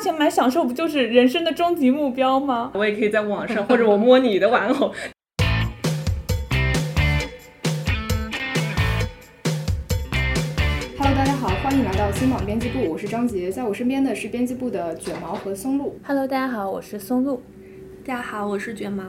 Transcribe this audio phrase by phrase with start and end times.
[0.00, 2.70] 钱买享受，不就是人生的终极目标吗？
[2.74, 4.94] 我也可以在网上，或者我摸你的玩偶。
[10.98, 15.94] Hello，大家好，欢迎来到新网编辑部，我是张杰，在我身边的是编辑部的卷毛和松露。
[16.02, 17.42] Hello，大家好，我是松露。
[18.02, 19.04] 大家好，我是卷毛。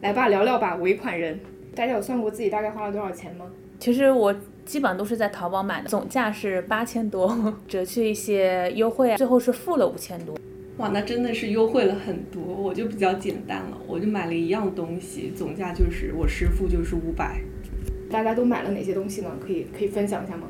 [0.00, 1.38] 来吧，聊聊吧，尾款人。
[1.74, 3.44] 大家有算过自己大概花了多少钱吗？
[3.78, 4.34] 其实我
[4.64, 10.38] 基本上都是在淘宝买的，总价是八千多，折去一些优惠啊，最后是付了五千多。
[10.76, 12.42] 哇，那真的是优惠了很多。
[12.42, 17.40] 我就比较简单了，我就买了一样东西，总价就是我实付就是五百。
[18.10, 19.30] 大家都买了哪些东西呢？
[19.44, 20.46] 可以可以分享一下吗？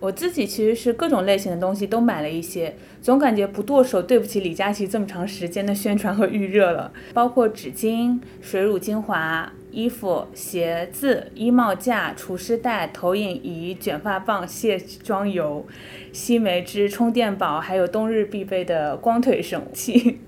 [0.00, 9.52] 我自己其实是各种类型的东西都买了一些，总感觉不剁手对不起李佳琦这么长时间的宣传和预热了，包括纸巾、水乳精华。
[9.78, 15.64] 衣服、鞋子、衣帽架、除湿袋、投影仪、卷发棒、卸妆油、
[16.12, 20.18] 西梅汁、充电宝，还有冬日必备的光腿神器。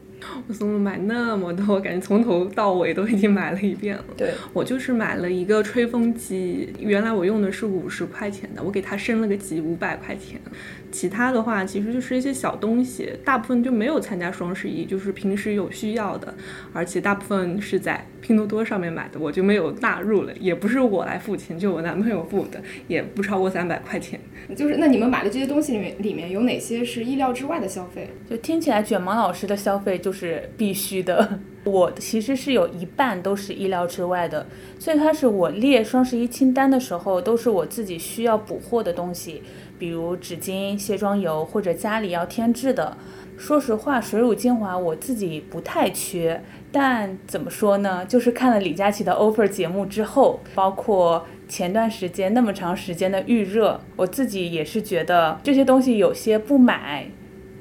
[0.47, 4.05] 我怎么买那么多，我感觉从头到尾都已经买了一遍了。
[4.19, 10.39] 对我就是买了一个吹风机，原来我用的是五十块钱的，我给它升了个级，五百块钱。
[10.93, 16.35] 其他的话其实就是一些小东西，大部分就没有参加双十一，就是平时有需要的，
[16.75, 24.21] 而且大部分是在拼多多上面买的，我就没有纳入了，也不是我来付钱，就我男朋友付的，也不超过三百块钱。
[24.57, 28.09] 就是那你们买的这些东西里面，里面有哪些是意料之外的消费？
[28.29, 34.47] 就听起来卷毛老师的消费就是必须的，我其实是有一半都是意料之外的。
[34.79, 39.43] 最开始我列双十一清单的时候，都是我自己需要补货的东西。
[39.79, 42.95] 比如纸巾、卸妆油或者家里要添置的。
[43.41, 46.39] 说实话，水乳精华我自己不太缺，
[46.71, 48.05] 但怎么说呢？
[48.05, 57.07] 就是看了李佳琦的 offer 节目之后，包括前段时间那么长时间的预热，我自己也是觉得这些东西有些不买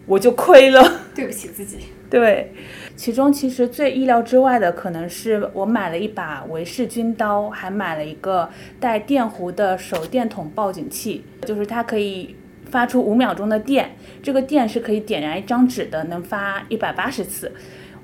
[0.05, 0.83] 我就亏了，
[1.15, 1.77] 对不起自己。
[2.11, 2.51] 对，
[2.97, 8.49] 其中其实最意料之外的，可能是我买了一把维氏军刀，还买了一个
[8.81, 12.35] 带电弧的手电筒报警器，就是它可以
[12.69, 17.51] 发出五秒钟的电，这个电是可以点燃一张纸的，能发一百八十次。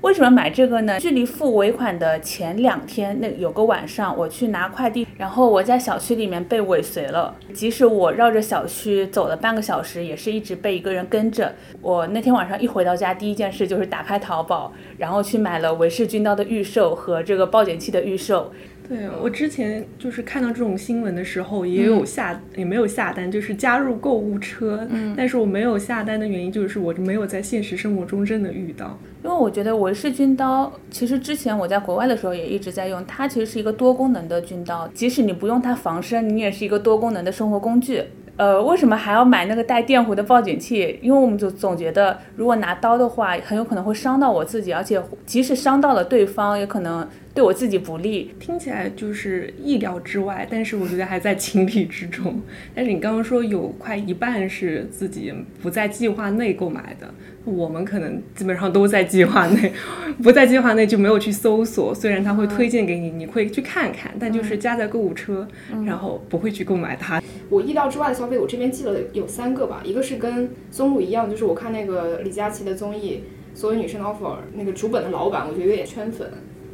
[0.02, 1.00] 为什么买这个呢？
[1.00, 7.34] 距离付尾款的前两天，那有个晚上我去拿快递，然后我在小区里面被尾随了。
[7.54, 11.52] 即使我绕着小区走了半个小时，也是一直被一个人跟着。
[11.80, 18.52] 我那天晚上一回到家，第一件事就是打开淘宝，然后去买了维氏军刀的预售和这个报警器的预售。
[18.88, 24.86] 对我之前就是看到这种新闻的时候，也有下也没有下单，就是加入购物车。
[24.90, 28.96] 嗯，但是我没有下单的原因就是我没有在现实生活中真的遇到。
[29.24, 38.04] 因为我觉得维氏军刀，其实之前我在国外的时候也一直在用，它其实是一个多功能的军刀，即使你不用它防身，你也是一个多功能的生活工具。
[38.36, 40.98] 呃，为什么还要买那个带电弧的报警器？
[41.02, 48.30] 因为我们就总觉得，如果拿刀的话，很有可能会伤到我自己，而且即使伤到了对方，也可能对我自己不利。
[48.40, 52.40] 听起来就是意料之外，但是我觉得还在情理之中。
[52.74, 55.30] 但是你刚刚说有快一半是自己
[55.62, 57.12] 不在计划内购买的。
[57.44, 59.70] 我们可能基本上都在计划内，
[60.20, 61.94] 不在计划内就没有去搜索。
[61.94, 65.46] 虽然他会推荐给你，你会去看看，但就是加在购物车，
[65.84, 67.22] 然后不会去购买它。
[67.50, 69.82] 我意料之外的消费，我这边记了有三个吧。
[69.84, 73.22] 一个是跟松露一样，就是我看那个李佳琦的综艺
[73.56, 76.28] 《所有女生的 offer》，那个主本的老板，我觉得有点圈粉。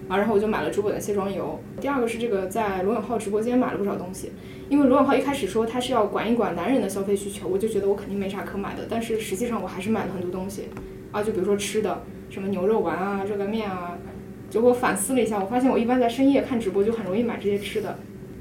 [0.08, 1.58] 啊，然后我就买了主本的卸妆油。
[1.80, 4.32] 第二个是这个在罗永浩直播间买了不少东西，
[4.68, 8.86] 因为罗永浩一开始说他是要管一管男人的消费需求，我就觉得我肯定没啥可买的。
[8.88, 10.64] 但是实际上我还是买了很多东西，
[11.10, 13.96] 啊，就比如说吃的，什么牛肉丸啊、热干面啊。
[14.50, 17.98] 结果反思了一下，我发现我一般在深夜看直播就很容易买这些吃的。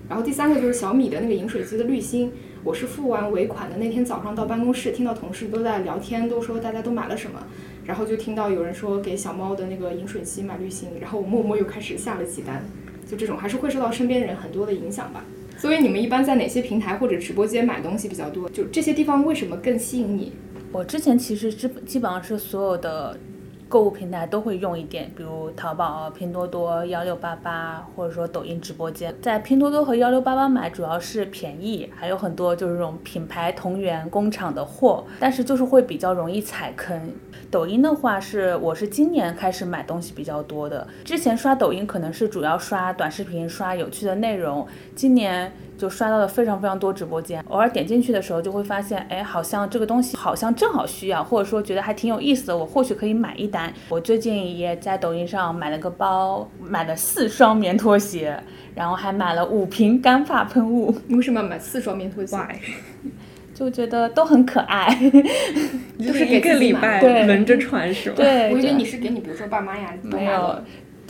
[0.09, 2.33] 然后第三个就是小米的那个饮水机的滤芯，
[2.66, 7.41] 我是付完尾款的那天早上到办公室，听到同事都在聊天，都说大家都买了什么。
[7.85, 12.63] 然后就听到有人说给小猫的那个饮水机买滤芯，然后我默默又开始下了几单，
[13.09, 15.23] 就这种还是会受到身边人很多的影响吧。
[15.57, 18.49] 所以你们一般在哪些平台或者直播间买东西比较多？
[18.49, 20.33] 就这些地方为什么更吸引你？
[20.71, 23.17] 我之前其实基基本上是所有的。
[23.71, 29.16] 购物平台都会用一点，比如淘宝、拼多多、幺六八八，或者说抖音直播间。
[29.22, 37.11] 在拼多多和幺六八八买主要是便宜，还有很多就是这种品牌同源工厂的货，但是就是会比较容易踩坑。
[37.49, 45.49] 抖音的话是，我是今年开始买东西比较多的，之前刷抖音可能是主要刷短视频，刷有趣的内容，今年。
[45.81, 53.73] 就刷到了非常非常多直播间，偶尔点进去的时候就会发现，哎，好像这个东西好像正好需要，或者说觉得还挺有意思的，我或许可以买一单。
[53.89, 58.39] 我最近也在抖音上买了个包，买了四双棉拖鞋，
[58.75, 60.95] 然后还买了五瓶干发喷雾。
[61.07, 62.37] 你为什么要买四双棉拖鞋？
[63.55, 64.87] 就觉得都很可爱。
[65.97, 68.16] 就是一个礼拜对轮着穿是吗？
[68.17, 70.61] 对，我以为你是给你，比如说爸妈呀，都没有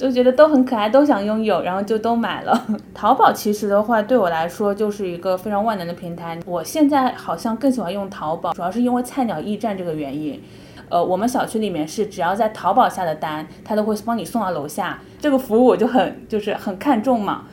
[0.02, 2.68] 就觉得都很可爱，都想拥有，然后就都买了。
[2.92, 6.40] 淘宝其实的话，对我来说就是一个非常万能的平台。
[6.44, 10.42] 我现在好像更喜欢用淘宝，主要是因为菜鸟驿站这个原因。
[10.90, 17.46] 呃，我们小区里面是只要在淘宝下的单，他都会帮你送到楼下，这个服务我就很就是很看重嘛。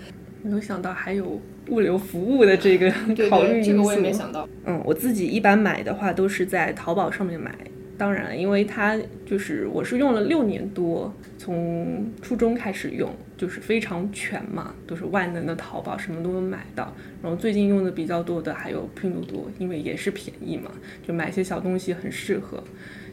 [0.43, 2.91] 没有想到还有物流服务的这个
[3.29, 3.71] 考虑因素。
[3.73, 4.49] 这个我也没想到。
[4.65, 7.55] 嗯，我自己一般买的话都是在淘宝上面买。
[7.99, 8.97] 当然，因为它
[9.27, 16.95] 就是我是用了六年多，从初中开始用，就是非常全嘛，都是万能的淘宝，什么都能买到。
[17.21, 20.71] 然后最近用的比较多的还有拼多多，因为也是便宜嘛，
[21.06, 22.62] 就买一些小东西很适合。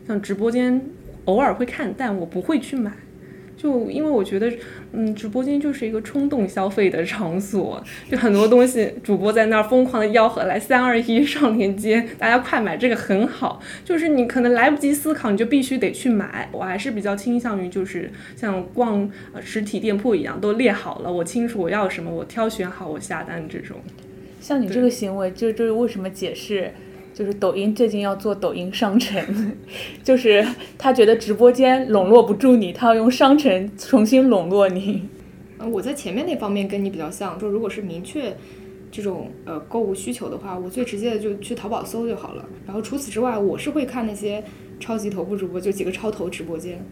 [0.07, 0.79] 像直播间
[1.25, 2.91] 偶尔会看，但我不会去买。
[3.65, 4.47] 就因为我觉得，
[4.91, 13.59] 嗯，直播间就是一个冲动消费的场所，就很多东西主播在那儿疯狂的吆喝，来三二一上链接，大家快买，这个很好。
[13.83, 16.47] 就是你可能来不及思考，你就必须得去买。
[16.51, 23.77] 我还是比较倾向于就是像逛呃实体店铺一样，都列好了，我清楚我要什么，我挑选好，我下单这种。
[24.39, 26.71] 像你这个行为，就就是为什么解释，
[27.15, 29.55] 就是抖音最近要做抖音商城，
[30.03, 30.45] 就是
[30.77, 35.01] 他觉得直播间笼络不住你，他要用商城重新笼络你。
[35.57, 38.35] 呃，我在前面那方面跟你比较像，就如果是明确
[38.91, 42.45] 这种呃购物需求的话，我最直接的就去淘宝搜就好了。
[42.65, 44.43] 然后除此之外，我是会看那些
[44.77, 46.85] 超级头部主播，就几个超头直播间。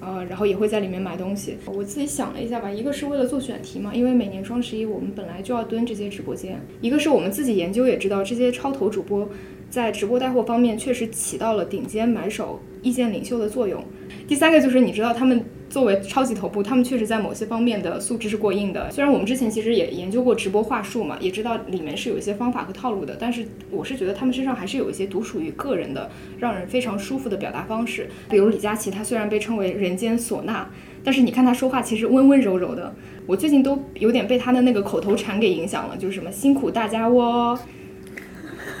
[0.00, 1.56] 呃，然后也会在里面买东西。
[1.66, 9.28] 我自己想了一下吧，一个是为了做选题嘛，因为每年双十一我们本来就要蹲这些直播间；一个是我们自己研究也知道，这些超头主播
[9.68, 13.84] 在直播带货方面确实起到了顶尖买手、意见领袖的作用。
[14.26, 18.90] 第三个就是你知道他们作为超级头部，他们确实在某些方面的素质是过硬的。
[18.90, 28.08] 虽然我们之前其实也研究过直播话术嘛，也知道里面是有一些方法和套路的，但是我是觉得他们身上还是有一些独属于个人的、让人非常舒服的表达方式。
[28.30, 30.68] 比如李佳琦，他虽然被称为人间唢呐，
[31.04, 32.94] 但是你看他说话其实温温柔柔的。
[33.26, 37.58] 我最近都有点被他的那个口头禅给影响了，就是什么辛苦大家喔，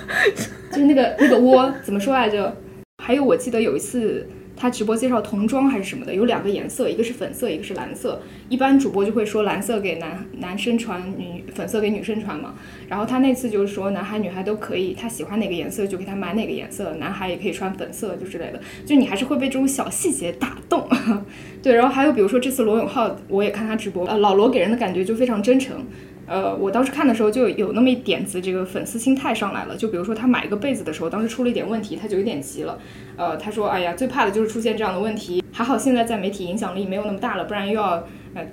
[0.70, 2.56] 就是那个那个窝怎么说来着？
[3.02, 4.28] 还有我记得有一次。
[4.58, 8.22] 他直播介绍童装还是什么的，有两个颜色，一个是粉色，一个是蓝色。
[8.48, 12.54] 一般主播就会说蓝色给男男生穿，女粉色给女生穿嘛。
[12.88, 18.58] 然后他那次就是说男孩女孩都可以，他喜欢哪个颜色就给他买哪个颜色，男孩也可以穿粉色就之类的。
[18.86, 20.88] 就你还是会被这种小细节打动。
[21.62, 25.84] 对，然后还有比如说这次罗永浩，我也看他直播，呃，老罗给人的感觉就非常真诚。
[26.26, 29.76] 呃，我当时看的时候就有那么一点子，这个粉丝心态上来了。
[29.76, 32.78] 就比如说他买一个被子的时候，当时出了一点问题，他就有点急了。
[33.16, 38.04] 呃，他说：“哎呀，最怕的就是出现这样的问题，还好现在在媒体影响力没有那么大了，不然又要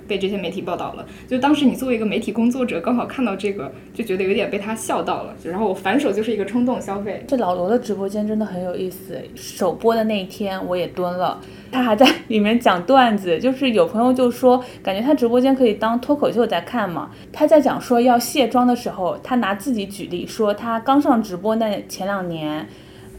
[0.06, 5.34] 被这些媒体报道了。”就当时你作为一个媒体工作者，刚好看到这个，就觉得有点被他笑到了。
[5.44, 7.24] 然后我反手就是一个冲动消费。
[7.26, 11.40] 这老罗的直播间真的很有意思，首播的那一天我也蹲了。
[11.72, 17.10] 他还在 里面讲段子，就是有朋友就说，感觉他直播间可以当脱口秀在看嘛。
[17.32, 22.66] 他在讲说要卸妆的时候，他拿自己举例说，他刚上直播那前两年，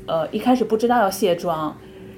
[0.06, 1.76] 呃，一开始不知道要卸妆，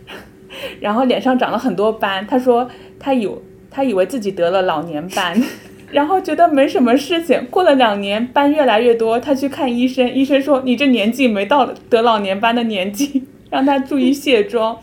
[0.80, 2.70] 然后脸上长了很多斑，他说
[3.00, 5.42] 他有他以为自己得了老年斑。
[5.90, 14.78] 然后觉得没什么事情，过了两年斑越来越多，他去看医生，医生说你这年纪没到得老年斑的年纪， 让他注意卸妆。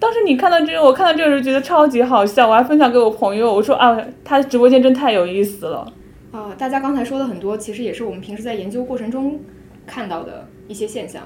[0.00, 5.92] 当时你看到这个，我看到这个时候觉得超级好笑，我还分享给我朋友，我说啊，他直播间真太有意思了。
[6.30, 9.40] 啊、大家刚才说的很多，其实也是我们平时在研究过程中
[9.86, 11.24] 看到的一些现象。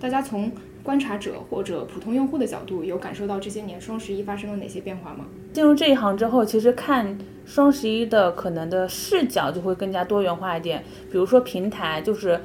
[0.00, 0.50] 大家从
[0.82, 5.26] 观察者或者普通用户的角度，有感受到这些年双十一发生了哪些变化吗？
[5.52, 10.82] 进入这一行之后，其实看双十一的可能的视角就会更加多元化一点。
[11.10, 12.40] 比如说平台，就是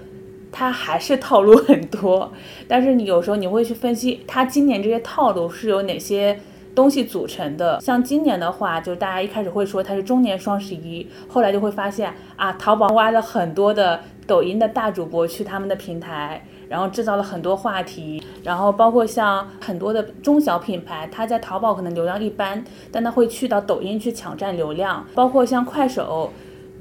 [0.51, 2.32] 它还是套路很多，
[2.67, 6.39] 但是你有时候你会去分析它今年这些套路是由哪些
[6.75, 7.79] 东西组成的。
[7.82, 16.46] 像今年的话，就大家一开始会说它是中年双十一，后来就会发现啊，淘宝挖了很多的抖音的大主播去他们的平台。
[16.69, 25.05] 然后制造了很多话题，然后包括像很多的中小品牌，它在淘宝可能流量一般，但它会去到抖音去抢占流量。
[25.13, 26.31] 包括像快手，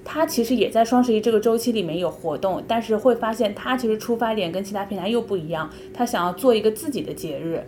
[0.04, 7.64] 它其实也在双十一这个周期里面有活动，但是会发现它其实出发点跟其他平台又不一样，它想要做一个自己的节日。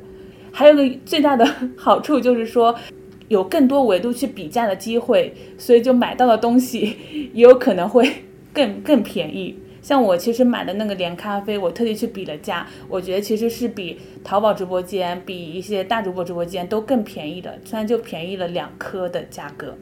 [0.50, 1.46] 还有个最大的
[1.76, 2.75] 好处就是说，
[3.28, 6.96] 有更多维度去比价的机会，所以就买到的东西
[7.32, 8.10] 也有可能会
[8.52, 9.56] 更更便宜。
[9.88, 19.78] 像我其实买的那个连咖啡，我特地去比了价，我觉得其实是比淘宝直播间、比一些大主播直播间都更便宜的，虽然就便宜了两颗的价格。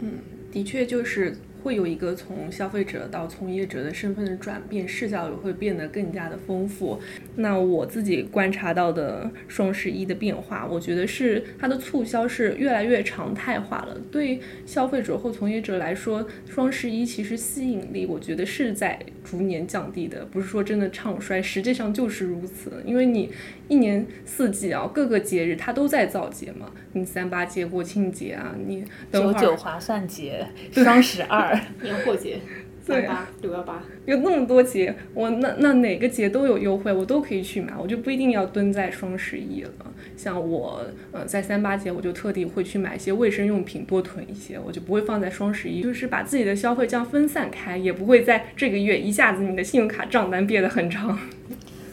[0.00, 0.18] 嗯，
[0.52, 6.98] 的确就是会有一个从消费者到从业者的身份的转变，视角也会变得更加的丰富。
[7.36, 13.96] 那我自己观察到的双十一的变化，我觉得是它的促销是越来越常态化了。
[14.10, 18.98] 对消费者或从业者来说，双十一其实吸引力，我觉得是在
[19.28, 22.82] 逐年降低的，不是说真的唱衰，实际上就是如此。
[22.86, 23.30] 因为你
[23.68, 31.58] 一年四季啊，各个节日它都在造节嘛，你三八节、国庆节啊，你九九划算节、双十二。
[31.82, 32.38] 年货节，
[32.88, 39.70] 三八六幺八，有那么多节，我那那哪个节都有优惠，我都可以去买，我就不一定要蹲在双十一了。
[40.16, 51.18] 像我，呃，在三八节我就特地会去买一些卫生用品，多囤一些，我就不会放在双十一，就是把自己的消费这样分散开，也不会在这个月一下子你的信用卡账单变得很长。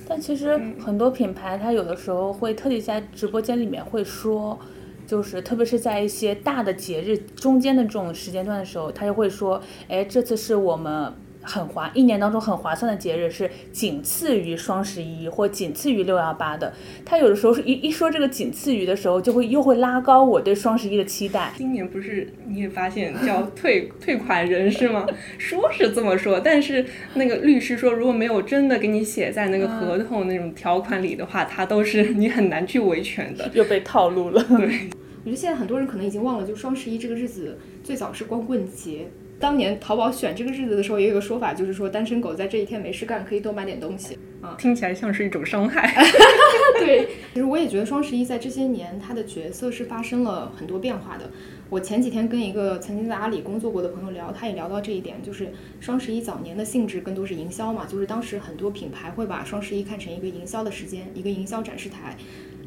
[0.07, 4.57] 但其实很多品牌它有的时候会特地在直播间里面会说。
[5.05, 11.13] 就是特别是在一些大的节日中间的这种时间段的时候，他就会说，哎，这次是我们
[11.45, 16.73] 很划一年当中很划算的节日，是仅次于双十一或仅次于六幺八的。
[17.05, 21.53] 他有的时候是一一说这个仅次于的时候，就会又会拉高我对双十一的期待。
[21.55, 25.05] 今年不是你也发现叫退退款人是吗？
[25.37, 33.49] 说是这么说，但是那个律师说，如果没有真的给你写在那个合同那种条款里的话，他都是你很难去维权的。
[33.53, 34.43] 又被套路了。
[34.43, 34.89] 对。
[35.23, 39.07] 我觉得现在很多人可能已经忘了，就双十一这个日子最早是光棍节。
[39.39, 44.55] 当年淘宝选这个日子的时候，也有个说法，就是说单身狗在这一天没事干，可以多买点东西啊。
[44.57, 45.93] 听起来像是一种伤害。
[46.79, 51.29] 对，其实我也觉得双十一在这些年它的角色是发生了很多变化的。
[51.69, 62.15] 我前几天跟一个曾经在阿里工作过的朋友聊，他也聊到这一点，就是双十一早年的性质更多是营销嘛，就是当时很多品牌会把双十一看成一个营销的时间，一个营销展示台。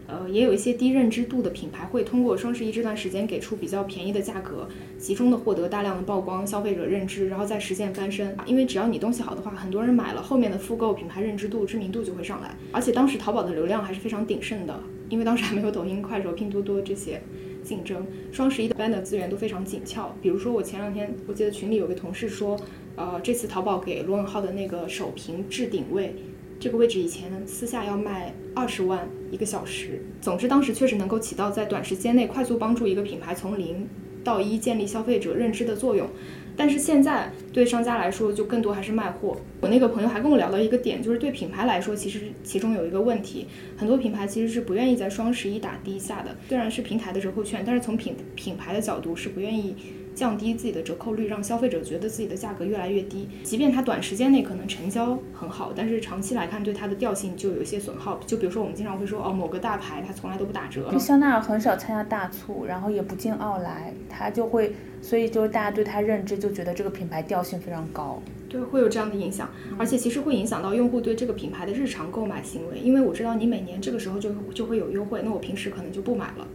[0.09, 8.35] 呃，也有一些低认知度的品牌会通过双十一这段时间给出比较便宜的价格，集中的获得大量的曝光、消费者认知，然后再实现翻身。
[8.47, 12.57] 因为只要你东西好的话，很多人买了，后面的复购、品牌认知度、知名度就会上来。
[12.73, 17.21] 而且当时淘宝的流量还是非常鼎盛的，因为当时还没有抖音、快手、拼多多这些
[17.63, 18.07] 竞争。
[18.33, 20.17] 双十一的 banner 资源都非常紧俏。
[20.23, 22.59] 比如说我前两天我记得群里有个同事说，
[22.97, 26.15] 呃，这次淘宝给罗永浩的那个首屏置顶位。
[26.61, 30.03] 这个位置以前私下要卖二十万一个小时。
[30.21, 33.87] 总之，当时确实能够起到在短时间内快速帮助一个品牌从零
[34.25, 36.09] 到一建立消费者认知的作用。
[36.57, 39.37] 但是现在对商家来说，就更多还是卖货。
[39.61, 43.47] 我那个朋友还跟我聊到一个点，就是对品牌来说，其实其中有一个问题，
[43.77, 46.37] 很多品牌其实是不愿意在双十一打低价的。
[46.49, 49.77] 虽然是平台的折扣券，但是从品品牌的角度是不愿意。
[50.19, 53.29] 降低自己的折扣率，让消费者觉得自己的价格越来越低。
[53.45, 58.19] 即便它短时间内可能成交很好，但是长期来看对它的调性就有一些损耗。
[58.27, 60.91] 就比如说我们经常会说，哦，某个大牌它从来都不打折。
[60.91, 68.21] 就香奈儿很少参加大促，然后也不进奥莱，它就会，所以就是大家对它认知就觉得这个品牌调性非常高。
[68.49, 69.49] 对，会有这样的影响，
[69.79, 72.79] 而且其实会影响到用户对这个品牌的日常购买行为。
[72.79, 76.49] 因为我知道你每年这个时候就就会有优惠，那我平时可能就不买了。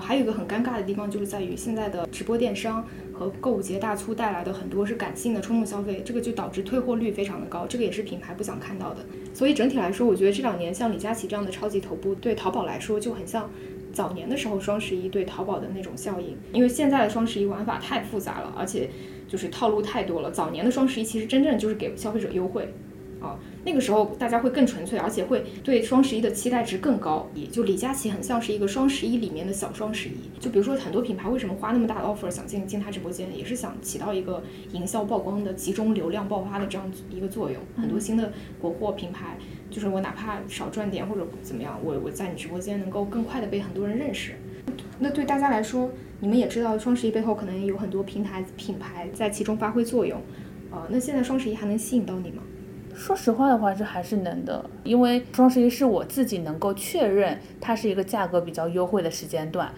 [0.00, 9.04] 还有一个很尴尬的地方，就是在于现在的直播电商和购物节大促带来的很多是感性的冲动消费，这个就导致退货率非常的高，这个也是品牌不想看到的。
[9.32, 13.50] 所以整体来说，我觉得这两年像李佳琦这样的超级头部，对淘宝来说就很像
[13.92, 16.36] 早年的时候双十一对淘宝的那种效应。
[16.52, 18.88] 因为现在的双十一玩法太复杂了，而且
[19.28, 20.30] 就是套路太多了。
[20.30, 22.72] 早年的双十一其实真正就是给消费者优惠。
[23.24, 27.26] 啊，那个时候大家会更纯粹，而且会对双十一的期待值更高。
[27.34, 30.38] 也就李佳琦很像是一个双十一里面的小双十一。
[30.38, 37.58] 就比如说很多品牌为什么花那么大的 offer 想进进他直播间，也是想起到一个营销曝光的集中流量爆发的这样一个作用。
[37.76, 39.38] 很多新的国货品牌，
[39.70, 44.32] 就是我哪怕少赚点或者怎么样，我我在你直播间能够更快的被很多人认识。
[44.98, 45.90] 那对大家来说，
[46.20, 50.20] 你们也知道双十一背后可能有很多平台品牌在其中发挥作用。
[50.70, 52.42] 呃，那现在双十一还能吸引到你吗？
[52.94, 59.70] 说实话的话，这还是能的，因为双十一是我自己能够确认它是一个价格比较优惠的时间段。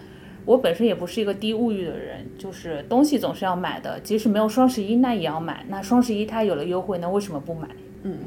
[0.45, 5.65] 我本身也不是一个低物欲的人，就是东西总是要买的，即使没有双十一那也要买。
[5.67, 7.67] 那双十一它有了优惠，那为什么不买？
[8.03, 8.17] 嗯，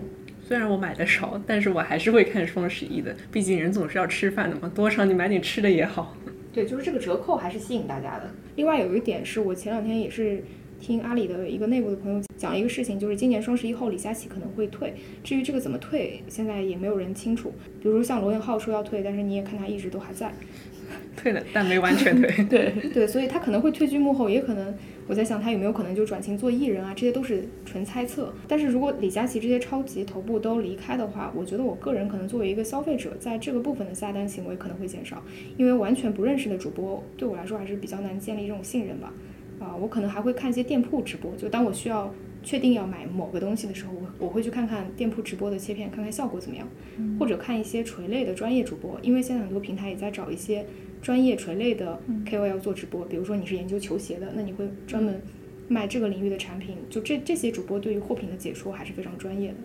[0.43, 6.15] 虽然我买的少，但是我还是会看双十一的，毕竟人总是要吃饭的嘛，多少你买点吃的也好。
[6.53, 8.29] 对，就是这个折扣还是吸引大家的。
[8.57, 10.43] 另外有一点是我前两天也是。
[10.81, 14.95] 听阿里的一个内部的朋友讲一个事情，就是今年双十一后李佳琦可能会退。
[15.23, 17.53] 至于这个怎么退，现在也没有人清楚。
[17.83, 20.33] 比如像罗永浩说要退，但是你也看他一直都还在，
[21.17, 22.45] 退了，但没完全退。
[22.49, 24.75] 对对，所以他可能会退居幕后，也可能
[25.07, 28.33] 我在想他有没有可能就转型做艺人啊，这些都是纯猜测。
[28.49, 35.23] 但是如果李佳琦这些超级头部都离开的话，我觉得我个人可能作为一个消费者，在这个部分的下单行为可能会减少，
[35.59, 39.13] 因为完全不认识的主播对我来说还是比较难建立这种信任吧。
[39.61, 42.13] 啊，我可能还会看一些店铺直播，就当我需要
[42.43, 46.67] 确定要买某个东西的时候，我我会去看看店铺直播的切片，看看效果怎么样，
[47.19, 50.65] 或者看一些垂类的专业主播，因为现在很多平台也在找一些
[51.03, 55.21] 专业垂类的 KOL 做直播，比如说你是研究球鞋的，那你会专门
[55.69, 59.57] 卖这个领域的产品，就这这些主播对于货品的解说还是非常专业的。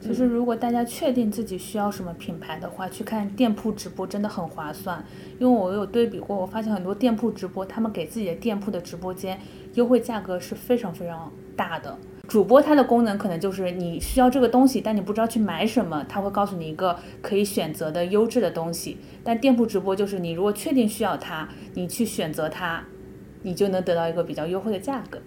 [0.00, 5.02] 就是如果大家确定自己需要什么品牌的话，去看店铺直播真的很划算。
[5.38, 9.40] 因为我有对比过，我发现很多店铺直播，他们给自己的店铺的直播间
[9.74, 11.96] 优惠价格是非常非常大的。
[12.28, 18.96] 主播它的功能可能就是你需要这个东西，但你不知道去买什么，他会告诉你一个可以选择的优质的东西。
[19.22, 22.84] 但店铺直播就是你如果确定需要它，你去选择它，
[23.42, 25.18] 你就能得到一个比较优惠的价格。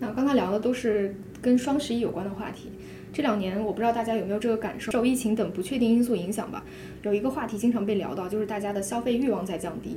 [0.00, 2.70] 那刚才聊的都是跟双十一有关的话题。
[3.12, 6.64] 这两年，我不知道大家有没有这个感受，受疫情等不确定因素影响吧，
[7.02, 9.96] 有一个话题经常被聊到，就是大家的消费欲望在降低，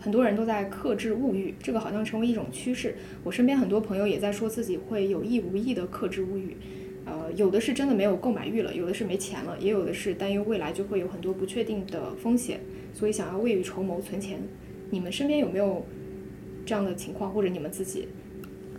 [0.00, 2.96] 很多人都在克制物欲，这个好像成为一种趋势。
[3.22, 6.56] 我身边很多朋友也在说自己会有意无意的克制物欲，
[7.04, 12.60] 呃，有的是真的没有购买欲了，有的是没钱了，也有的是担忧未来就会有很多不确定的风险，
[12.92, 14.40] 所以想要未雨绸缪存钱。
[14.90, 15.86] 你们身边有没有
[16.66, 18.08] 这样的情况，或者你们自己？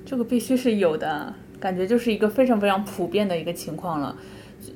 [0.06, 1.34] 这个必须是有的。
[1.60, 4.16] 感觉就是一个非常非常普遍的一个情况了，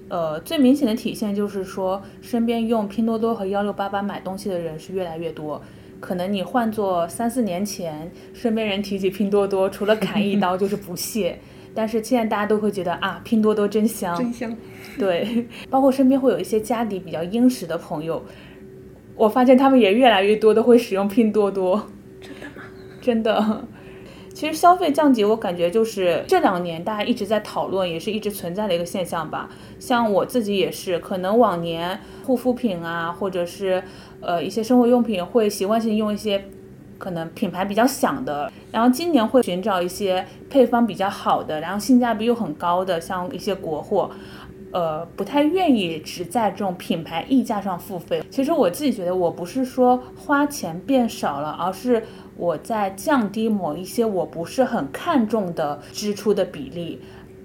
[0.09, 5.61] 呃，最明显的体现就是说，身边用拼多多和幺六八八买东西的人是越来越多。
[5.99, 11.39] 可能你换做三四年前，身边人提起拼多多，除了砍一刀就是不屑。
[11.73, 14.55] 但是现在大家都会觉得啊，拼多多真香，真香。
[14.99, 18.23] 对，包括身边会有一些家底比较殷实的朋友，
[19.15, 21.87] 我发现他们也越来越多的会使用拼多多。
[22.21, 22.63] 真的吗？
[23.01, 23.67] 真的。
[24.33, 29.47] 其实消费降级，我感觉就是这两年大家一直在讨论，也是一直存在的一个现象吧。
[29.79, 33.81] 像我自己也是，可能往年护肤品啊，或者是
[34.21, 36.43] 呃一些生活用品，会习惯性用一些
[36.97, 44.09] 可能品牌比较响的，然后今年会寻找一些配方比较好的，然后性价比又很高的，像一些国货。
[44.73, 48.23] 呃，不太愿意只在这种品牌溢价上付费。
[48.29, 52.03] 其实我自己觉得，我不是说花钱变少了，而是
[52.35, 56.99] 我在降低某一些我不是很看重的支出的比例。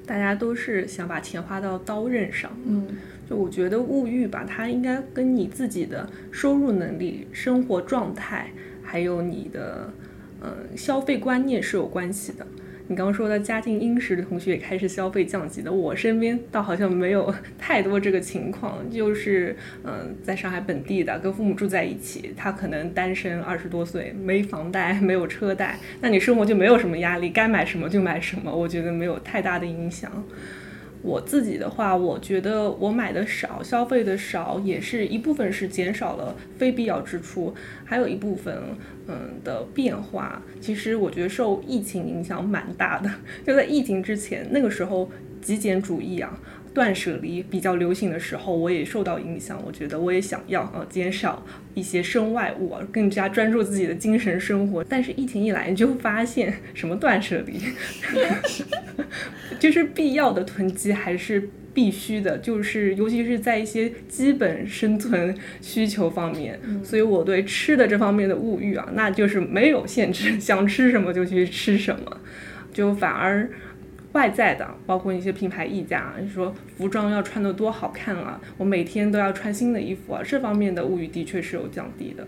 [0.06, 2.50] 大家都是想把钱花到刀刃上。
[2.64, 2.88] 嗯，
[3.28, 8.50] 就我觉得物欲吧，它应该跟你自己的收入能力、生活状态，
[8.82, 9.92] 还有你的
[10.40, 12.46] 嗯消费观念是有关系的。
[12.90, 30.10] 你刚刚说的家境殷实的同学也开始消费降级的，我身边倒好像没有 太多这个情况，就是嗯，在上海本地的，跟父母住在一起，他可能单身二十多岁，没房贷，没有车贷，那你生活就没有什么压力，该买什么就买什么，我觉得没有太大的影响。
[31.02, 38.54] 我自己的话，我觉得我买的少，消费的少，也是一部分是减少了非必要支出，还有一部分，
[39.06, 40.42] 嗯的变化。
[40.60, 43.10] 其实我觉得受疫情影响蛮大的，
[43.46, 45.08] 就在疫情之前，那个时候
[45.40, 46.38] 极简主义啊。
[46.74, 49.60] 断舍离比较流行的时候，我也受到影响。
[49.66, 54.84] 我觉得我也想要啊减少一些身外物啊，更加专注自己的精神生活。
[54.84, 57.58] 但是疫情一来，你就发现什么断舍离，
[59.58, 66.60] 就是必要的囤积还是必须的，就是尤其是在一些基本生存需求方面。
[66.84, 72.20] 所以我对吃的这方面的物欲啊，那就是没有限制，想吃什么就去吃什么，
[72.72, 73.50] 就反而。
[74.12, 82.26] 外在的，包括一些品牌溢价，你说服装要穿得多好看啊，我每天都要穿新的衣服啊，这方面的物欲的确是有降低的。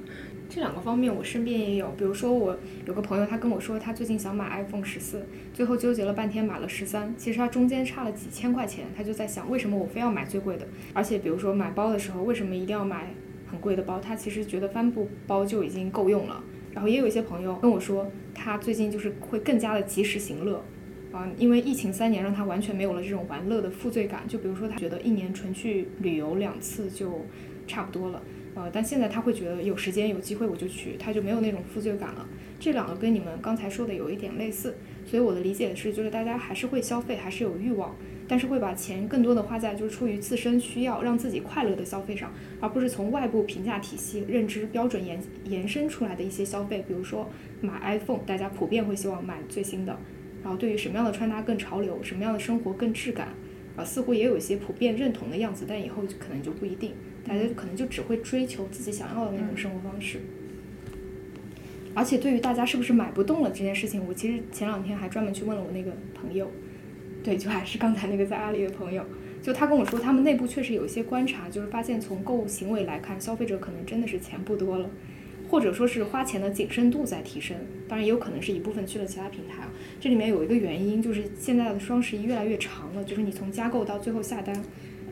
[0.48, 13.14] 这两个方面我身边也有，比如说我有个朋友，他跟我说他最近想买 iPhone 十四，最后纠结了半天买了十三，其实他中间差了几千块钱，他就在想为什么我非要买最贵的，而且比如说买包的时候为什么一定要买
[13.46, 16.42] 很贵的包，他其实觉得帆布包就已经够用了。
[16.72, 20.62] 然后也有一些朋友跟我说，他最近就是会更加的及时行乐。
[21.12, 24.22] 啊，因为疫情三年，让他完全没有了这种玩乐的负罪感。
[24.28, 27.26] 就比如说，他觉得一年纯去旅游两次就
[27.66, 28.22] 差不多了。
[28.54, 32.28] 呃，但现在他会觉得有时间有机会我就去，他就没有那种负罪感了。
[32.58, 37.94] 这两个跟你们刚才说的有一点类似，所以我的理解是，就是大家还是会消费，还是有欲望，
[38.28, 46.84] 但是会把钱更多的花在就是出于自身需要让自己快乐的消费上，而不是从外部评价体系、认知标准延延伸出来的一些消费。
[46.86, 47.28] 比如说
[47.60, 49.96] 买 iPhone，大家普遍会希望买最新的。
[50.42, 53.28] 然后对于什么样的穿搭更潮流，什么样的生活更质感，
[53.76, 56.92] 啊，似乎也有一些普遍认同的样子，但以后可能就不一定，
[57.26, 60.20] 大家可能就只会追求自己想要的那种生活方式。
[61.92, 66.50] 而且对于大家是不是买不动了这件事情，我其实前两天还专门去问了我那个朋友，
[67.22, 69.04] 对，就还是刚才那个在阿里的朋友，
[69.42, 74.88] 就他跟我说，他们内部确实有一些观察，就是发现从购物行为来看，消费者可能真的是钱不多了。
[75.50, 77.56] 或者说是花钱的谨慎度在提升。
[77.88, 79.64] 当然，也有可能是一部分去了其他平台。
[79.98, 84.54] 这里面有一个原因，就是现在的双十一越来越长了，就是你从加购到最后下单，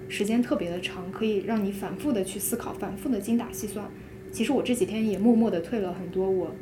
[0.08, 3.84] 时间特别的长，可以让你反复的去思考，反复的精打细算。
[4.30, 6.54] 其实我这几天也默默的退了很多我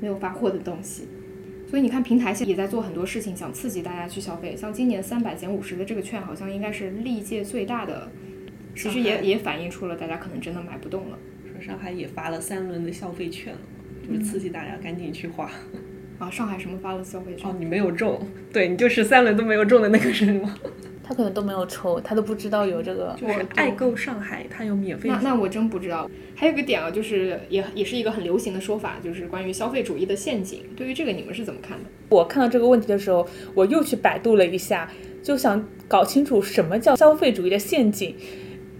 [0.00, 1.06] 没有发货的东西。
[1.68, 4.56] 所以你看，平台现在也在做很多事情，想刺激大家去消费。
[4.56, 8.10] 像今年三百减五十的这个券，好像应该是历届最大的，
[8.74, 11.18] 其实也也反映出了大家可能真的买不动了。
[11.58, 13.58] 说上海也发了三轮的消费券了，
[14.06, 15.50] 就是刺激大家赶紧去花。
[16.18, 17.48] 啊，上海什么发了消费券？
[17.48, 18.20] 哦，你没有中，
[18.52, 20.54] 对你就是三轮都没有中的那个人吗？
[21.02, 23.16] 他可能都没有抽，他都不知道有这个。
[23.18, 25.08] 就是爱购上海，他有免费。
[25.08, 26.10] 那那我真不知道。
[26.34, 30.64] 还有个点啊，就是也也是一个很流行的说法，就是关于消费主义的陷阱。
[30.76, 31.84] 对于这个，你们是怎么看的？
[32.10, 34.90] 我看到这个问题的时候，我又去百度了一下，
[35.22, 38.14] 就想搞清楚什么叫消费主义的陷阱。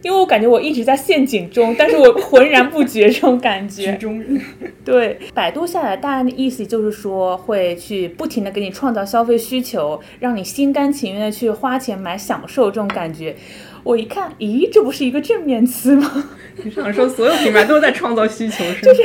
[0.02, 3.92] 因为我感觉我一直在陷阱中，但是我浑然不觉这种感觉。
[3.98, 4.22] 中
[4.84, 13.37] 对，百度下来大概的意思就是说，会去不停的给你创造消费需求，让你心甘情愿的去花钱买享受这种感觉。
[13.84, 16.24] 我一看，咦，这不是一个正面词吗？
[16.62, 18.82] 你想说所有品牌都在创造需求是？
[18.82, 19.02] 就是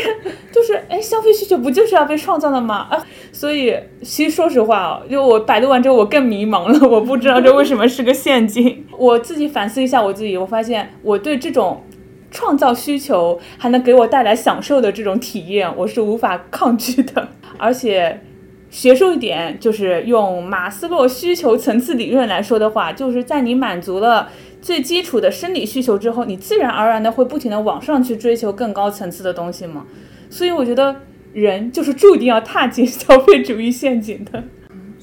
[0.52, 2.88] 就是，哎，消费需求不就是要被创造的吗？
[2.90, 8.83] 啊，所以其实说实话哦，就我百度完之后，我更迷茫了，我不知道这为什么是个陷阱。
[8.98, 11.84] 我自己反思一下我自己，我发现我对这种
[12.32, 17.30] 创造需求还能给我带来享受的这种体验，我是无法抗拒的。
[17.58, 18.22] 而且
[18.70, 24.30] 学术一点，就是用马斯洛需求层次理论来说的话，就是在你满足了。
[24.62, 29.86] 最基础的生理需求之后，你自然而然的会不停的往上去追求更高层次的东西嘛。
[30.30, 30.96] 所以我觉得
[31.34, 34.42] 人就是注定要踏进消费主义陷阱的。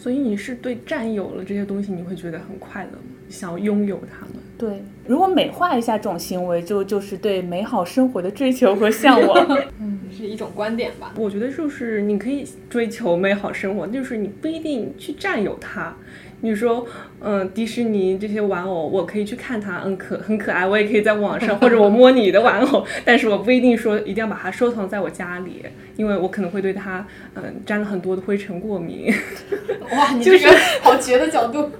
[0.00, 3.04] 所以你是对占有了这些东西，你会觉得很快乐吗？
[3.28, 4.36] 想要拥有它们？
[4.56, 9.46] 对，如果美化一下这种行为，就就是对美好生活的追求和向往。
[9.78, 11.12] 嗯，是一种观点吧。
[11.18, 15.94] 我觉得就是你可以追求美好生活，就是你不一定去占有它。
[16.42, 16.86] 你说，
[17.20, 25.62] 嗯，迪士尼这些玩偶，我可以去看它，嗯，可很可爱，我也可以在网上或者我摸你的玩偶，但是我不一定说一定要把它收藏在我家里，
[25.96, 29.12] 因为我可能会对它，嗯，沾了很多的灰尘过敏。
[29.92, 30.48] 哇，你这个
[30.80, 31.70] 好绝的角度。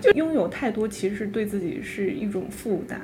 [0.00, 3.00] 就拥有太多，其实对自己是一种负担，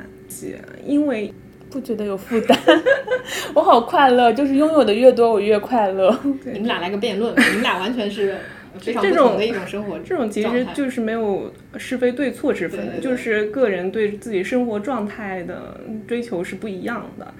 [0.87, 1.33] 因为
[1.70, 2.57] 不觉得有负担，
[3.55, 6.16] 我好快乐，就是拥有的越多，我越快乐。
[6.44, 8.37] 你们俩来个辩论，你们俩完全是。
[8.79, 17.35] 非常不同的一种生活，这种其实就是没有是非对错之分的，就是个人对自己生活状态的追求是不一样的。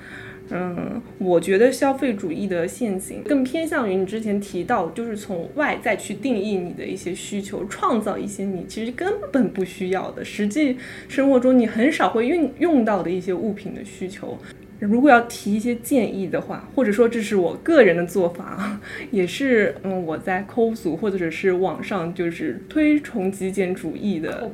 [0.55, 10.77] 嗯，我觉得消费主义的陷阱更偏向于你之前提到，就是从外在去定义你的一些需求，创造一些你其实根本不需要的，实际
[11.09, 14.37] 生活中你很少会运用到的一些物品的需求。
[14.87, 18.81] 如果要提一些建议的话，或者说这是我个人的做法，
[19.13, 24.51] 也是嗯我在抠组或者是网上就是推崇极简主义的，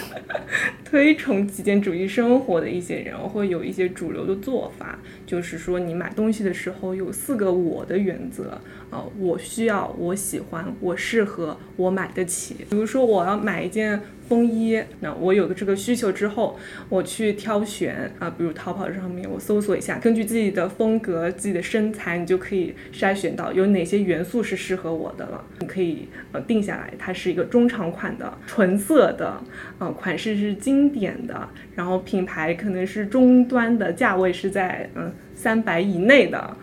[0.84, 12.54] 推崇极简主义生活的一些人会有一些主流的做法，就是说你买东西的时候有四个我的原则啊，我需要，我喜欢，我适合，我买得起。
[12.68, 14.00] 比如说我要买一件。
[14.28, 16.58] 风衣，那我有了这个需求之后，
[16.88, 25.44] 我去挑选啊，比如淘宝上面我搜索一下，根据自己的风格、自己的身材，你就可以筛选到有哪些元素是适合我的了。
[25.60, 29.40] 你可以呃定下来，它是一个中长款的、纯色的，
[29.78, 36.56] 呃款式是经典的，然后品牌可能是中端的，价位是在嗯三百以内的。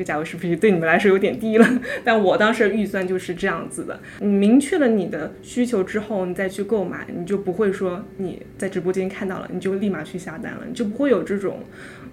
[0.00, 1.68] 这个价位是不是对你们来说有点低了？
[2.02, 4.00] 但我当时预算就是这样子的。
[4.20, 11.58] 你明确了你的需求之后，你再去购买，你就不会说你在直播间看到了，你就立马去下单了，你就不会有这种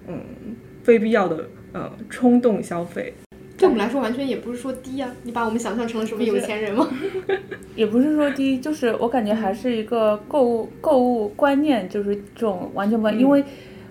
[0.06, 0.20] 嗯
[0.82, 3.14] 非必要的呃冲动消费。
[3.56, 5.10] 对我们来说，完全也不是说低啊。
[5.22, 6.86] 你把我们想象成了什么有钱人吗？
[7.74, 13.42] 也不是说低，就是我感觉还是一个购物购物观念，就是这种完全不因为。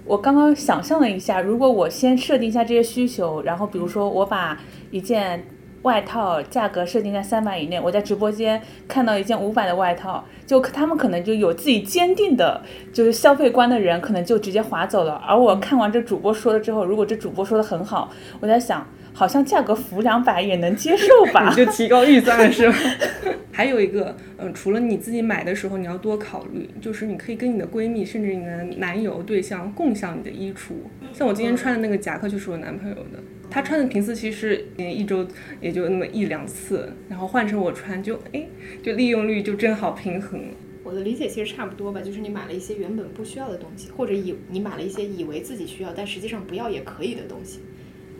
[0.07, 4.57] 我刚刚想象了一下，如果我先设定一下这些需求，然后比如说我把
[4.89, 5.45] 一件
[5.81, 12.61] 外套价格设定在三百以内，我在直播间看到一件五百的外套，就他们可能就有自己坚定的，
[12.93, 15.21] 就是消费观的人，可能就直接划走了。
[15.27, 18.87] 而我看完这主播说了之后，如果这主播说的很好，我在想。
[19.13, 21.49] 好像价格浮两百也能接受吧？
[21.49, 22.77] 你就提高预算是吧？
[23.57, 30.73] 还有一个，嗯，除了你自己买的时候，你要多考虑，就是你可以跟你的闺蜜，甚至你的男友、对象共享你的衣橱。
[31.11, 35.27] 像我今天穿的那个夹克就是我男朋友的，他穿的频次其实一周
[35.59, 38.45] 也就那么一两次，然后换成我穿，就哎，
[38.83, 40.39] 就利用率就正好平衡。
[40.83, 47.61] 我的理解其实差不多吧，就是你买了一些原本不需要的东西，或者以你买了一些以为自己需要但实际上不要也可以的东西。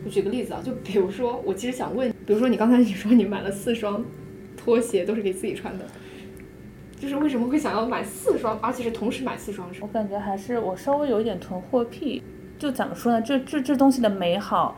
[0.04, 4.04] 我举个例子啊，就比如说，我其实想问，比如说你刚才你说你买了四双
[4.68, 5.86] 拖鞋，都是给自己穿的，
[7.00, 9.66] 就是为什么会想要买四双，而且是同时买四双？
[9.80, 12.22] 我感觉还是我稍微有一点囤货癖，
[12.58, 13.22] 就怎么说呢？
[13.22, 14.76] 这这这东西的美好。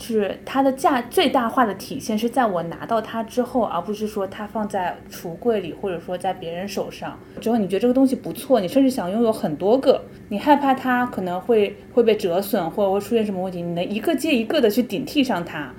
[0.00, 15.74] 是它的价最大化的体现是在我拿到它之后，而不是说它放在橱柜里，或者说在别人手上之后，你觉得这个东西不错，你甚至想拥有很多个，你害怕它可能会会被折损，或者会出现什么问题，你能一个接一个的去顶替上它。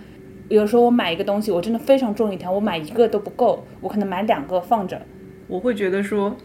[0.49, 5.01] 有时候我买一个东西，我真的非常重一条，我买一个都不够，我可能买两个放着。
[5.47, 6.35] 我会觉得说，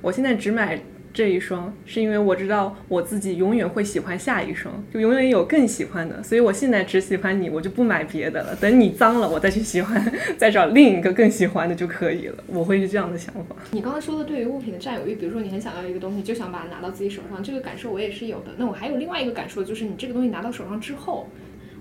[0.00, 0.80] 我现在只买。
[1.10, 8.54] 这一双是因为我知道我自己永远会喜欢下一双，就永远有更喜欢的，所以我现在只喜欢你，我就不买别的了。
[8.56, 12.44] 等你脏了，我再去喜欢，再找另一个更喜欢的就可以了。
[12.46, 13.56] 我会是这样的想法。
[13.72, 18.52] 你刚才说的对于物品的占有欲，比如说你很想要一个东西，就想把它拿到自己手上，这个感受我也是有的。
[18.56, 21.26] 那我还有另外一个感受，就是你这个东西拿到手上之后，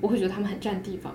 [0.02, 1.14] 我会觉得它们很占地方，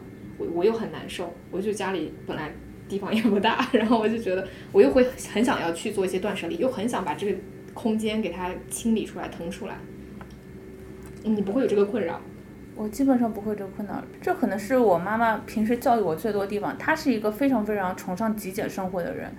[0.53, 1.33] 我又很难受。
[1.51, 2.53] 我就家里本来
[2.89, 7.39] 地方也不大， 然后我就觉得我又会很想要去做一些断舍离，又很想把这个。
[7.75, 9.79] 空间给它清理出来、腾出来，
[11.23, 12.21] 你不会有这个困扰？
[12.75, 14.05] 我基本上不会这个困扰。
[14.21, 16.77] 这可能是我妈妈平时教育我最多的地方。
[16.77, 19.33] 她是一个非常非常崇尚极简生活的人，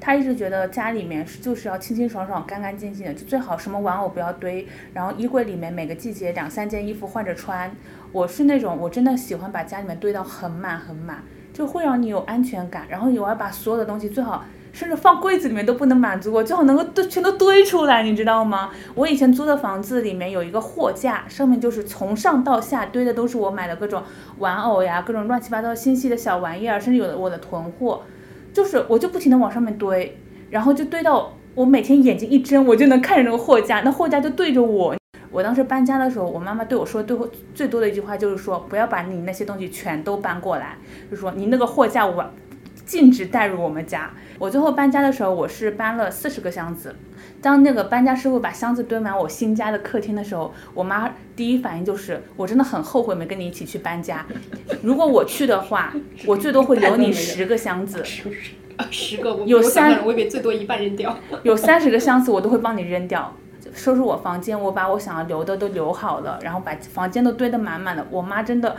[0.00, 7.70] 他一直觉得家里面是就是要清清爽爽、干干净净的，就最好什么玩偶不要堆，然后衣柜里面每个季节两三件衣服换着穿。
[8.12, 12.86] 我是那种我真的喜欢把家里面堆到很满很满，就会让你有安全感。
[12.88, 14.44] 然后我要把所有的东西最好。
[14.72, 18.70] 甚至放柜子里面都不能满足我，最好能够都全都堆出来，你知道吗？
[18.94, 24.00] 我以前租的房子里面有一个货架，上面就是从上到下堆的都是我买的各种
[24.38, 28.04] 玩偶呀，各种乱七八糟星系的小玩意儿，甚至有的我的囤货，
[28.52, 30.18] 就是我就不停的往上面堆，
[30.50, 34.96] 然后就堆到我每天眼睛一睁，我就能看着那个货架，那货架就对着我。
[35.30, 40.76] 我当时搬家的时候，我妈妈对我说最后最多的一句话就是说，不要把你那些东西全都搬过来，
[41.10, 42.30] 就说你那个货架我。
[42.90, 44.10] 禁止带入我们家。
[44.36, 46.96] 我最后搬家的时候，我是搬了四十个箱子。
[47.40, 54.26] 当那个搬家师傅把箱子堆满我新家的客厅的时候，我妈第一反应就是，我真的很后悔没跟你一起去搬家。
[54.82, 55.94] 如果我去的话，
[56.26, 58.02] 我最多会留你十个箱子。
[58.90, 59.46] 十个我？
[59.46, 61.16] 有三，我以为最多一半扔掉。
[61.44, 63.32] 有三十个箱子，我都会帮你扔掉。
[63.72, 68.04] 收拾我房间，我把我想要留的都留好了，然后把房间都堆得满满的。
[68.10, 68.76] 我妈真的。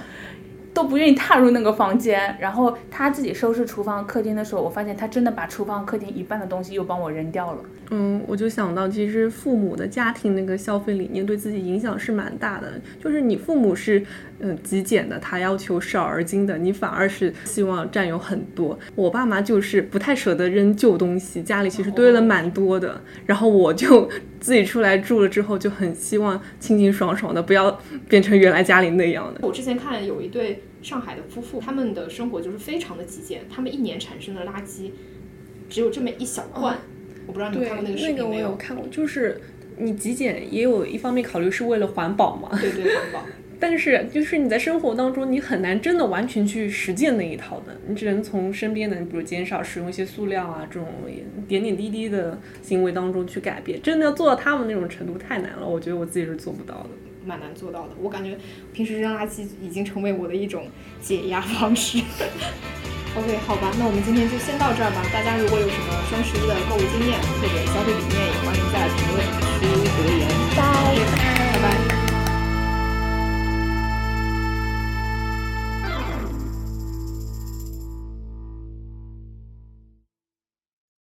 [0.73, 7.59] 都不愿意踏入那个房间，然后他自己收拾厨房、客厅的时候，我发现他真的把厨房、客厅一半的东西又帮我扔掉了。
[7.89, 12.79] 嗯，我就想到，其实父母的家庭那个消费理念对自己影响是蛮大的。
[13.03, 14.01] 就是你父母是
[14.41, 18.77] 嗯极简的，他要求少而精的，你反而是希望占有很多。
[18.95, 23.01] 我爸妈就是不太舍得扔旧东西，家里其实堆了蛮多的。
[23.25, 29.39] 然后我就自己出来住了之后，就很希望清清爽爽的，不要变成原来家里那样的。
[29.47, 30.63] 我之前看有一对。
[30.81, 34.89] 上海的夫妇，他们的生活就是非常的极简，他们一年产生的垃圾
[35.69, 36.75] 只有这么一小罐。
[37.27, 38.25] 我不知道你看过那个视频没有？
[38.25, 39.39] 那个我有看过，就是
[39.77, 42.49] 你极简也有一方面考虑是为了环保嘛。
[42.59, 43.23] 对对，环保。
[43.61, 50.87] 但是就是你在生活当中，你很难真的完全去实践那一套的，你只能从身边的，比如减少使用一些塑料啊这种
[51.47, 53.79] 点点滴滴的行为当中去改变。
[53.81, 56.89] 真的要做到他们那种程度太难了，我觉得我自己是做不到的。
[57.23, 58.35] 蛮难做到的，我感觉
[58.73, 60.65] 平时扔垃圾已经成为我的一种
[60.99, 61.99] 解压方式。
[63.13, 65.05] OK，好吧，那我们今天就先到这儿吧。
[65.13, 69.21] 大家如果有什么双十一的购物经验或者消费理念，也欢迎在评论
[69.59, 70.25] 区留言。
[70.55, 70.59] 拜
[71.53, 71.80] 拜拜。